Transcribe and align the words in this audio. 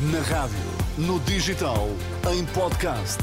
Na 0.00 0.20
rádio, 0.20 0.56
no 0.96 1.20
digital, 1.20 1.86
em 2.32 2.46
podcast. 2.54 3.18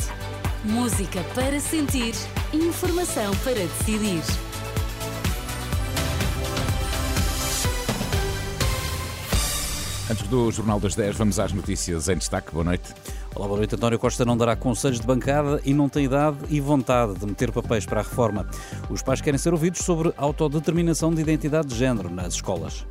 Música 0.63 1.23
para 1.33 1.59
sentir, 1.59 2.13
informação 2.53 3.35
para 3.37 3.55
decidir. 3.55 4.21
Antes 10.07 10.27
do 10.27 10.51
Jornal 10.51 10.79
das 10.79 10.93
10, 10.93 11.15
vamos 11.15 11.39
às 11.39 11.51
notícias 11.51 12.09
em 12.09 12.17
destaque. 12.17 12.51
Boa 12.51 12.65
noite. 12.65 12.93
Olá, 13.33 13.47
boa 13.47 13.57
noite. 13.57 13.73
António 13.73 13.97
Costa 13.97 14.23
não 14.23 14.37
dará 14.37 14.55
conselhos 14.55 14.99
de 14.99 15.07
bancada 15.07 15.59
e 15.65 15.73
não 15.73 15.89
tem 15.89 16.05
idade 16.05 16.37
e 16.47 16.61
vontade 16.61 17.15
de 17.15 17.25
meter 17.25 17.51
papéis 17.51 17.87
para 17.87 18.01
a 18.01 18.03
reforma. 18.03 18.47
Os 18.87 19.01
pais 19.01 19.19
querem 19.19 19.39
ser 19.39 19.51
ouvidos 19.51 19.79
sobre 19.79 20.13
autodeterminação 20.15 21.11
de 21.11 21.21
identidade 21.21 21.69
de 21.69 21.75
género 21.75 22.07
nas 22.07 22.35
escolas. 22.35 22.85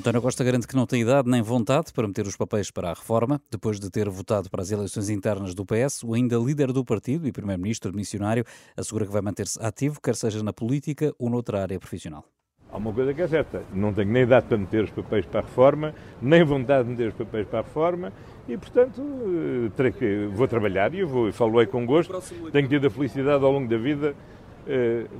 António 0.00 0.22
Costa 0.22 0.42
garante 0.42 0.66
que 0.66 0.74
não 0.74 0.86
tem 0.86 1.02
idade 1.02 1.28
nem 1.28 1.42
vontade 1.42 1.92
para 1.92 2.08
meter 2.08 2.26
os 2.26 2.34
papéis 2.34 2.70
para 2.70 2.88
a 2.88 2.94
reforma. 2.94 3.38
Depois 3.50 3.78
de 3.78 3.90
ter 3.90 4.08
votado 4.08 4.48
para 4.48 4.62
as 4.62 4.70
eleições 4.70 5.10
internas 5.10 5.54
do 5.54 5.66
PS, 5.66 6.02
o 6.02 6.14
ainda 6.14 6.38
líder 6.38 6.72
do 6.72 6.82
partido 6.82 7.28
e 7.28 7.32
primeiro-ministro 7.32 7.94
missionário 7.94 8.42
assegura 8.74 9.04
que 9.04 9.12
vai 9.12 9.20
manter-se 9.20 9.62
ativo, 9.62 10.00
quer 10.02 10.16
seja 10.16 10.42
na 10.42 10.54
política 10.54 11.14
ou 11.18 11.28
noutra 11.28 11.60
área 11.60 11.78
profissional. 11.78 12.24
Há 12.72 12.78
uma 12.78 12.94
coisa 12.94 13.12
que 13.12 13.20
é 13.20 13.28
certa, 13.28 13.62
não 13.74 13.92
tenho 13.92 14.10
nem 14.10 14.22
idade 14.22 14.46
para 14.46 14.56
meter 14.56 14.84
os 14.84 14.90
papéis 14.90 15.26
para 15.26 15.40
a 15.40 15.42
reforma, 15.42 15.94
nem 16.22 16.44
vontade 16.44 16.84
de 16.84 16.90
meter 16.92 17.08
os 17.08 17.14
papéis 17.14 17.46
para 17.46 17.58
a 17.58 17.62
reforma 17.62 18.10
e, 18.48 18.56
portanto, 18.56 19.02
eh, 19.02 19.70
terei 19.76 19.92
que, 19.92 20.30
vou 20.32 20.48
trabalhar 20.48 20.94
e 20.94 21.00
eu 21.00 21.08
vou, 21.08 21.30
falo 21.30 21.58
aí 21.58 21.66
com 21.66 21.84
gosto. 21.84 22.12
Tenho 22.50 22.68
tido 22.68 22.86
a 22.86 22.90
felicidade 22.90 23.44
ao 23.44 23.52
longo 23.52 23.68
da 23.68 23.76
vida, 23.76 24.14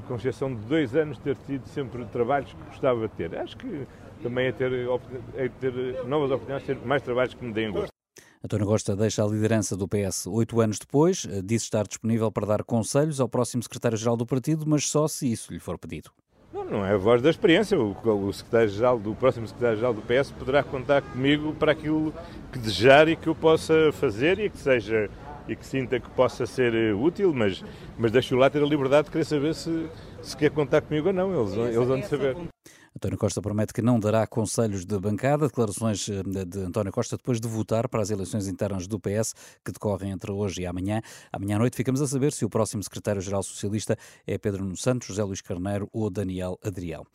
com 0.06 0.14
exceção 0.16 0.54
de 0.54 0.60
dois 0.62 0.94
anos, 0.94 1.18
ter 1.18 1.36
tido 1.46 1.66
sempre 1.66 2.04
trabalhos 2.06 2.52
que 2.52 2.62
gostava 2.64 3.08
de 3.08 3.14
ter. 3.14 3.36
Acho 3.36 3.56
que 3.56 3.86
também 4.22 4.46
é 4.46 4.52
ter, 4.52 4.72
é 5.34 5.48
ter 5.48 5.72
novas 6.06 6.30
oportunidades, 6.30 6.66
ter 6.66 6.76
mais 6.86 7.02
trabalhos 7.02 7.34
que 7.34 7.44
me 7.44 7.52
deem 7.52 7.70
gosto. 7.70 7.90
António 8.42 8.66
Costa 8.66 8.96
deixa 8.96 9.22
a 9.22 9.26
liderança 9.26 9.76
do 9.76 9.86
PS 9.86 10.26
oito 10.26 10.60
anos 10.60 10.78
depois, 10.78 11.26
disse 11.44 11.64
estar 11.66 11.86
disponível 11.86 12.32
para 12.32 12.46
dar 12.46 12.64
conselhos 12.64 13.20
ao 13.20 13.28
próximo 13.28 13.62
secretário-geral 13.62 14.16
do 14.16 14.24
partido, 14.24 14.64
mas 14.66 14.88
só 14.88 15.06
se 15.06 15.30
isso 15.30 15.52
lhe 15.52 15.58
for 15.58 15.78
pedido. 15.78 16.10
Não, 16.52 16.64
não 16.64 16.84
é 16.84 16.94
a 16.94 16.96
voz 16.96 17.20
da 17.22 17.30
experiência. 17.30 17.78
O, 17.78 17.92
o 17.92 18.32
secretário-geral 18.32 18.98
do 18.98 19.14
próximo 19.14 19.46
secretário-geral 19.46 19.94
do 19.94 20.02
PS 20.02 20.30
poderá 20.32 20.62
contar 20.62 21.02
comigo 21.02 21.54
para 21.54 21.72
aquilo 21.72 22.14
que 22.50 22.58
desejar 22.58 23.08
e 23.08 23.14
que 23.14 23.28
eu 23.28 23.34
possa 23.34 23.92
fazer 23.92 24.38
e 24.38 24.48
que 24.48 24.58
seja 24.58 25.10
e 25.50 25.56
que 25.56 25.66
sinta 25.66 25.98
que 25.98 26.08
possa 26.10 26.46
ser 26.46 26.94
útil, 26.94 27.34
mas, 27.34 27.64
mas 27.98 28.12
deixo 28.12 28.36
lá 28.36 28.48
ter 28.48 28.62
a 28.62 28.66
liberdade 28.66 29.06
de 29.06 29.10
querer 29.10 29.24
saber 29.24 29.54
se, 29.54 29.86
se 30.22 30.36
quer 30.36 30.50
contar 30.50 30.80
comigo 30.80 31.08
ou 31.08 31.12
não. 31.12 31.40
Eles, 31.42 31.56
eles 31.56 31.88
vão 31.88 31.98
de 31.98 32.06
saber. 32.06 32.36
António 33.00 33.16
Costa 33.16 33.40
promete 33.40 33.72
que 33.72 33.80
não 33.80 33.98
dará 33.98 34.26
conselhos 34.26 34.84
de 34.84 34.98
bancada, 34.98 35.46
declarações 35.46 36.06
eh, 36.06 36.22
de 36.44 36.58
António 36.60 36.92
Costa 36.92 37.16
depois 37.16 37.40
de 37.40 37.48
votar 37.48 37.88
para 37.88 38.02
as 38.02 38.10
eleições 38.10 38.46
internas 38.46 38.86
do 38.86 39.00
PS, 39.00 39.34
que 39.64 39.72
decorrem 39.72 40.10
entre 40.10 40.30
hoje 40.30 40.60
e 40.60 40.66
amanhã. 40.66 41.00
Amanhã 41.32 41.56
à 41.56 41.58
noite 41.60 41.78
ficamos 41.78 42.02
a 42.02 42.06
saber 42.06 42.30
se 42.30 42.44
o 42.44 42.50
próximo 42.50 42.82
secretário-geral 42.82 43.42
socialista 43.42 43.96
é 44.26 44.36
Pedro 44.36 44.62
Nuno 44.62 44.76
Santos, 44.76 45.08
José 45.08 45.24
Luís 45.24 45.40
Carneiro 45.40 45.88
ou 45.94 46.10
Daniel 46.10 46.58
Adriel. 46.62 47.06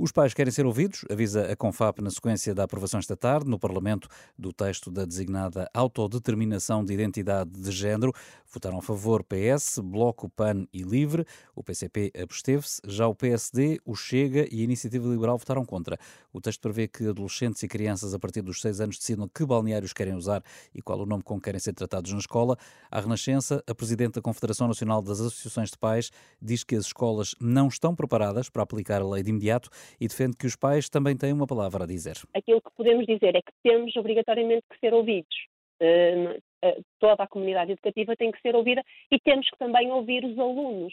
Os 0.00 0.12
pais 0.12 0.32
querem 0.32 0.52
ser 0.52 0.64
ouvidos, 0.64 1.04
avisa 1.10 1.50
a 1.50 1.56
Confap 1.56 2.00
na 2.00 2.08
sequência 2.08 2.54
da 2.54 2.62
aprovação 2.62 3.00
esta 3.00 3.16
tarde 3.16 3.50
no 3.50 3.58
Parlamento 3.58 4.06
do 4.38 4.52
texto 4.52 4.92
da 4.92 5.04
designada 5.04 5.68
autodeterminação 5.74 6.84
de 6.84 6.92
identidade 6.94 7.50
de 7.50 7.72
género. 7.72 8.12
Votaram 8.46 8.78
a 8.78 8.82
favor 8.82 9.24
PS, 9.24 9.80
Bloco, 9.82 10.28
PAN 10.28 10.68
e 10.72 10.84
Livre. 10.84 11.26
O 11.52 11.64
PCP 11.64 12.12
absteve-se. 12.16 12.80
Já 12.86 13.08
o 13.08 13.14
PSD, 13.14 13.80
o 13.84 13.96
Chega 13.96 14.46
e 14.52 14.60
a 14.60 14.62
Iniciativa 14.62 15.08
Liberal 15.08 15.27
votaram 15.36 15.64
contra. 15.64 15.98
O 16.32 16.40
texto 16.40 16.60
prevê 16.60 16.88
que 16.88 17.08
adolescentes 17.08 17.62
e 17.62 17.68
crianças 17.68 18.14
a 18.14 18.18
partir 18.18 18.42
dos 18.42 18.60
6 18.60 18.80
anos 18.80 18.98
decidam 18.98 19.28
que 19.28 19.44
balneários 19.44 19.92
querem 19.92 20.14
usar 20.14 20.42
e 20.74 20.80
qual 20.80 21.00
o 21.00 21.06
nome 21.06 21.22
com 21.22 21.36
que 21.36 21.44
querem 21.44 21.60
ser 21.60 21.74
tratados 21.74 22.12
na 22.12 22.18
escola. 22.18 22.56
A 22.90 23.00
Renascença, 23.00 23.62
a 23.68 23.74
Presidente 23.74 24.14
da 24.14 24.22
Confederação 24.22 24.68
Nacional 24.68 25.02
das 25.02 25.20
Associações 25.20 25.70
de 25.70 25.78
Pais, 25.78 26.10
diz 26.40 26.64
que 26.64 26.76
as 26.76 26.86
escolas 26.86 27.34
não 27.40 27.68
estão 27.68 27.94
preparadas 27.94 28.48
para 28.48 28.62
aplicar 28.62 29.02
a 29.02 29.08
lei 29.08 29.22
de 29.22 29.30
imediato 29.30 29.68
e 30.00 30.06
defende 30.06 30.36
que 30.36 30.46
os 30.46 30.56
pais 30.56 30.88
também 30.88 31.16
têm 31.16 31.32
uma 31.32 31.46
palavra 31.46 31.84
a 31.84 31.86
dizer. 31.86 32.16
Aquilo 32.34 32.60
que 32.60 32.70
podemos 32.76 33.06
dizer 33.06 33.34
é 33.34 33.42
que 33.42 33.52
temos 33.62 33.94
obrigatoriamente 33.96 34.64
que 34.70 34.78
ser 34.78 34.94
ouvidos. 34.94 35.34
Uh, 35.80 36.36
uh, 36.64 36.84
toda 36.98 37.22
a 37.22 37.28
comunidade 37.28 37.72
educativa 37.72 38.16
tem 38.16 38.32
que 38.32 38.40
ser 38.40 38.54
ouvida 38.56 38.82
e 39.12 39.18
temos 39.20 39.48
que 39.48 39.56
também 39.58 39.90
ouvir 39.92 40.24
os 40.24 40.38
alunos, 40.38 40.92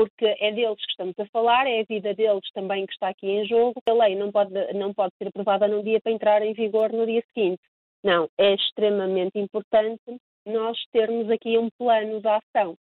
porque 0.00 0.34
é 0.40 0.50
deles 0.50 0.78
que 0.78 0.92
estamos 0.92 1.18
a 1.18 1.26
falar, 1.26 1.66
é 1.66 1.80
a 1.80 1.84
vida 1.84 2.14
deles 2.14 2.50
também 2.54 2.86
que 2.86 2.92
está 2.94 3.08
aqui 3.08 3.26
em 3.26 3.46
jogo. 3.46 3.82
A 3.86 3.92
lei 3.92 4.16
não 4.16 4.32
pode, 4.32 4.50
não 4.72 4.94
pode 4.94 5.12
ser 5.18 5.28
aprovada 5.28 5.68
num 5.68 5.82
dia 5.82 6.00
para 6.00 6.10
entrar 6.10 6.40
em 6.40 6.54
vigor 6.54 6.90
no 6.90 7.04
dia 7.04 7.22
seguinte. 7.34 7.60
Não, 8.02 8.26
é 8.38 8.54
extremamente 8.54 9.38
importante 9.38 10.00
nós 10.46 10.78
termos 10.90 11.28
aqui 11.28 11.58
um 11.58 11.68
plano 11.76 12.18
de 12.18 12.28
ação. 12.28 12.76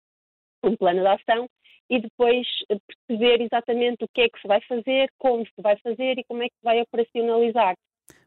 Um 0.62 0.76
plano 0.76 1.00
de 1.00 1.08
ação 1.08 1.48
e 1.90 2.00
depois 2.00 2.46
perceber 2.86 3.42
exatamente 3.42 4.04
o 4.04 4.08
que 4.14 4.20
é 4.20 4.28
que 4.28 4.40
se 4.40 4.46
vai 4.46 4.60
fazer, 4.60 5.10
como 5.18 5.44
se 5.44 5.60
vai 5.60 5.76
fazer 5.78 6.18
e 6.18 6.24
como 6.24 6.44
é 6.44 6.48
que 6.48 6.54
se 6.54 6.62
vai 6.62 6.80
operacionalizar. 6.80 7.74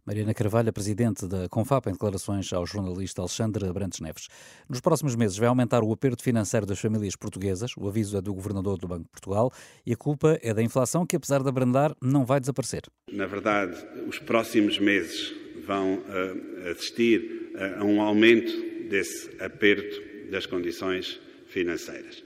Mariana 0.06 0.34
Carvalho, 0.34 0.72
presidente 0.74 1.28
da 1.28 1.48
Confap, 1.50 1.88
em 1.88 1.94
declarações 1.94 2.52
ao 2.54 2.66
jornalista 2.66 3.22
Alexandre 3.22 3.68
Abrantes 3.68 4.00
Neves. 4.00 4.28
Nos 4.70 4.82
próximos 4.82 5.16
meses 5.16 5.38
vai 5.38 5.48
aumentar 5.48 5.84
o 5.84 5.94
aperto 5.94 6.24
financeiro 6.24 6.66
das 6.66 6.80
famílias 6.80 7.16
portuguesas, 7.16 7.72
o 7.78 7.88
aviso 7.88 8.18
é 8.18 8.22
do 8.22 8.34
governador 8.34 8.78
do 8.78 8.88
Banco 8.88 9.04
de 9.04 9.10
Portugal, 9.10 9.52
e 9.86 9.94
a 9.94 9.98
culpa 9.98 10.40
é 10.42 10.54
da 10.54 10.62
inflação 10.62 11.06
que, 11.06 11.16
apesar 11.16 11.44
de 11.44 11.50
abrandar, 11.50 11.96
não 12.02 12.26
vai 12.26 12.40
desaparecer. 12.40 12.82
Na 13.12 13.26
verdade, 13.26 13.76
os 14.08 14.20
próximos 14.20 14.80
meses 14.80 15.34
vão 15.66 15.96
uh, 15.96 16.70
assistir 16.72 17.52
a 17.80 17.84
um 17.84 18.02
aumento 18.02 18.52
desse 18.90 19.30
aperto 19.42 20.30
das 20.32 20.46
condições 20.46 21.20
financeiras 21.48 22.24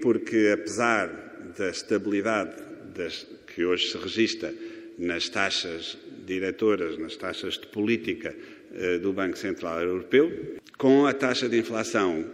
porque 0.00 0.50
apesar 0.54 1.08
da 1.56 1.70
estabilidade 1.70 2.54
das, 2.94 3.26
que 3.54 3.64
hoje 3.64 3.90
se 3.90 3.98
registra 3.98 4.54
nas 4.98 5.28
taxas 5.28 5.96
diretoras, 6.28 6.98
nas 6.98 7.16
taxas 7.16 7.54
de 7.54 7.66
política 7.66 8.36
eh, 8.74 8.98
do 8.98 9.12
Banco 9.12 9.36
Central 9.36 9.80
Europeu, 9.80 10.30
com 10.76 11.06
a 11.06 11.12
taxa 11.12 11.48
de 11.48 11.58
inflação 11.58 12.24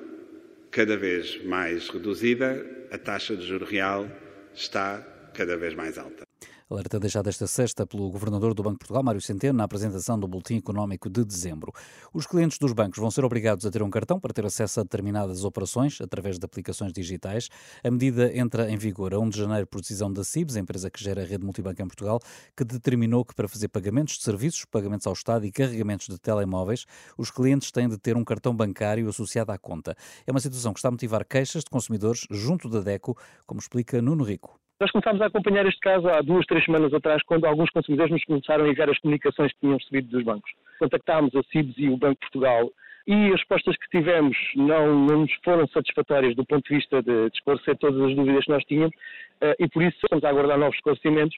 cada 0.70 0.96
vez 0.96 1.42
mais 1.44 1.88
reduzida, 1.88 2.66
a 2.90 2.98
taxa 2.98 3.36
de 3.36 3.46
juro 3.46 3.64
real 3.64 4.08
está 4.54 5.00
cada 5.32 5.56
vez 5.56 5.74
mais 5.74 5.96
alta. 5.96 6.23
Alerta 6.70 6.98
deixada 6.98 7.28
esta 7.28 7.46
sexta 7.46 7.86
pelo 7.86 8.10
Governador 8.10 8.54
do 8.54 8.62
Banco 8.62 8.76
de 8.76 8.78
Portugal, 8.78 9.02
Mário 9.02 9.20
Centeno, 9.20 9.58
na 9.58 9.64
apresentação 9.64 10.18
do 10.18 10.26
Boletim 10.26 10.56
Económico 10.56 11.10
de 11.10 11.22
dezembro. 11.22 11.70
Os 12.10 12.26
clientes 12.26 12.56
dos 12.56 12.72
bancos 12.72 12.98
vão 12.98 13.10
ser 13.10 13.22
obrigados 13.22 13.66
a 13.66 13.70
ter 13.70 13.82
um 13.82 13.90
cartão 13.90 14.18
para 14.18 14.32
ter 14.32 14.46
acesso 14.46 14.80
a 14.80 14.82
determinadas 14.82 15.44
operações 15.44 16.00
através 16.00 16.38
de 16.38 16.44
aplicações 16.46 16.90
digitais. 16.90 17.50
A 17.84 17.90
medida 17.90 18.34
entra 18.34 18.70
em 18.70 18.78
vigor 18.78 19.12
a 19.12 19.18
1 19.18 19.28
de 19.28 19.38
janeiro 19.40 19.66
por 19.66 19.82
decisão 19.82 20.10
da 20.10 20.24
CIBS, 20.24 20.56
a 20.56 20.60
empresa 20.60 20.90
que 20.90 21.04
gera 21.04 21.20
a 21.20 21.26
rede 21.26 21.44
multibanco 21.44 21.82
em 21.82 21.86
Portugal, 21.86 22.18
que 22.56 22.64
determinou 22.64 23.26
que 23.26 23.34
para 23.34 23.46
fazer 23.46 23.68
pagamentos 23.68 24.16
de 24.16 24.22
serviços, 24.22 24.64
pagamentos 24.64 25.06
ao 25.06 25.12
Estado 25.12 25.44
e 25.44 25.52
carregamentos 25.52 26.06
de 26.06 26.18
telemóveis, 26.18 26.86
os 27.18 27.30
clientes 27.30 27.70
têm 27.70 27.90
de 27.90 27.98
ter 27.98 28.16
um 28.16 28.24
cartão 28.24 28.56
bancário 28.56 29.06
associado 29.06 29.52
à 29.52 29.58
conta. 29.58 29.94
É 30.26 30.30
uma 30.30 30.40
situação 30.40 30.72
que 30.72 30.78
está 30.78 30.88
a 30.88 30.92
motivar 30.92 31.26
queixas 31.26 31.62
de 31.62 31.68
consumidores 31.68 32.26
junto 32.30 32.70
da 32.70 32.80
DECO, 32.80 33.14
como 33.46 33.60
explica 33.60 34.00
Nuno 34.00 34.24
Rico. 34.24 34.63
Nós 34.84 34.90
começámos 34.90 35.22
a 35.22 35.26
acompanhar 35.28 35.64
este 35.64 35.80
caso 35.80 36.06
há 36.10 36.20
duas, 36.20 36.44
três 36.44 36.62
semanas 36.62 36.92
atrás, 36.92 37.22
quando 37.22 37.46
alguns 37.46 37.70
consumidores 37.70 38.12
nos 38.12 38.22
começaram 38.24 38.66
a 38.66 38.68
enviar 38.68 38.90
as 38.90 38.98
comunicações 38.98 39.50
que 39.54 39.60
tinham 39.60 39.78
recebido 39.78 40.10
dos 40.10 40.22
bancos. 40.22 40.52
Contactámos 40.78 41.34
a 41.34 41.42
CIBS 41.44 41.74
e 41.78 41.88
o 41.88 41.96
Banco 41.96 42.20
de 42.20 42.30
Portugal 42.30 42.70
e 43.06 43.14
as 43.28 43.40
respostas 43.40 43.78
que 43.78 43.88
tivemos 43.88 44.36
não, 44.54 45.06
não 45.06 45.20
nos 45.20 45.32
foram 45.42 45.66
satisfatórias 45.68 46.36
do 46.36 46.44
ponto 46.44 46.68
de 46.68 46.76
vista 46.76 47.02
de, 47.02 47.30
de 47.30 47.34
esclarecer 47.34 47.78
todas 47.78 47.98
as 47.98 48.14
dúvidas 48.14 48.44
que 48.44 48.50
nós 48.50 48.64
tínhamos 48.64 48.94
uh, 48.94 49.54
e 49.58 49.66
por 49.70 49.82
isso 49.82 49.96
estamos 50.04 50.22
a 50.22 50.28
aguardar 50.28 50.58
novos 50.58 50.76
esclarecimentos, 50.76 51.34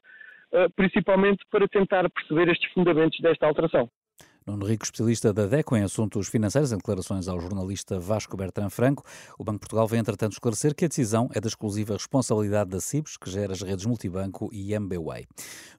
uh, 0.52 0.68
principalmente 0.74 1.44
para 1.48 1.68
tentar 1.68 2.10
perceber 2.10 2.48
estes 2.48 2.68
fundamentos 2.72 3.20
desta 3.20 3.46
alteração. 3.46 3.88
Nuno 4.48 4.64
Rico, 4.64 4.84
especialista 4.84 5.32
da 5.32 5.44
DECO 5.44 5.76
em 5.76 5.82
assuntos 5.82 6.28
financeiros, 6.28 6.70
em 6.70 6.76
declarações 6.76 7.26
ao 7.26 7.40
jornalista 7.40 7.98
Vasco 7.98 8.36
Bertrand 8.36 8.70
Franco, 8.70 9.02
o 9.36 9.42
Banco 9.42 9.56
de 9.56 9.60
Portugal 9.62 9.88
vem, 9.88 9.98
entretanto, 9.98 10.34
esclarecer 10.34 10.72
que 10.72 10.84
a 10.84 10.88
decisão 10.88 11.28
é 11.34 11.40
da 11.40 11.48
exclusiva 11.48 11.94
responsabilidade 11.94 12.70
da 12.70 12.80
CIBS, 12.80 13.16
que 13.16 13.28
gera 13.28 13.54
as 13.54 13.62
redes 13.62 13.84
multibanco 13.84 14.48
e 14.52 14.72
MBWay. 14.72 15.26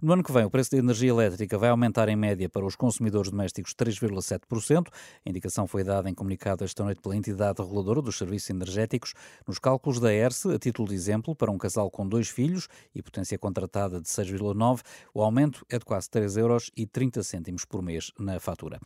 No 0.01 0.11
ano 0.11 0.21
que 0.21 0.33
vem, 0.33 0.43
o 0.43 0.49
preço 0.49 0.71
da 0.71 0.79
energia 0.79 1.09
elétrica 1.11 1.57
vai 1.57 1.69
aumentar 1.69 2.09
em 2.09 2.17
média 2.17 2.49
para 2.49 2.65
os 2.65 2.75
consumidores 2.75 3.31
domésticos 3.31 3.73
3,7%. 3.73 4.87
A 5.25 5.29
indicação 5.29 5.65
foi 5.65 5.85
dada 5.85 6.09
em 6.09 6.13
comunicado 6.13 6.65
esta 6.65 6.83
noite 6.83 6.99
pela 6.99 7.15
entidade 7.15 7.61
reguladora 7.61 8.01
dos 8.01 8.17
serviços 8.17 8.49
energéticos. 8.49 9.13
Nos 9.47 9.59
cálculos 9.59 9.97
da 9.97 10.13
ERSE, 10.13 10.53
a 10.53 10.59
título 10.59 10.89
de 10.89 10.95
exemplo, 10.95 11.33
para 11.33 11.49
um 11.49 11.57
casal 11.57 11.89
com 11.89 12.05
dois 12.05 12.27
filhos 12.27 12.67
e 12.93 13.01
potência 13.01 13.39
contratada 13.39 14.01
de 14.01 14.09
6,9, 14.09 14.81
o 15.13 15.21
aumento 15.21 15.65
é 15.69 15.79
de 15.79 15.85
quase 15.85 16.09
3,30 16.09 16.37
euros 16.37 17.65
por 17.65 17.81
mês 17.81 18.11
na 18.19 18.41
fatura 18.41 18.56
fatura. 18.57 18.79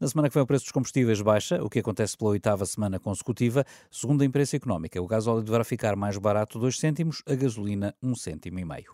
Na 0.00 0.08
semana 0.08 0.28
que 0.28 0.34
vem, 0.34 0.42
o 0.42 0.46
preço 0.46 0.64
dos 0.64 0.72
combustíveis 0.72 1.20
baixa, 1.22 1.62
o 1.62 1.70
que 1.70 1.78
acontece 1.78 2.18
pela 2.18 2.30
oitava 2.30 2.66
semana 2.66 2.98
consecutiva. 2.98 3.64
Segundo 3.90 4.22
a 4.22 4.24
imprensa 4.24 4.56
económica, 4.56 5.00
o 5.00 5.06
gasóleo 5.06 5.42
deverá 5.42 5.62
ficar 5.62 5.94
mais 5.94 6.18
barato 6.18 6.58
2 6.58 6.78
cêntimos, 6.78 7.22
a 7.26 7.34
gasolina 7.34 7.94
1 8.02 8.10
um 8.10 8.14
cêntimo 8.16 8.58
e 8.58 8.64
meio. 8.64 8.92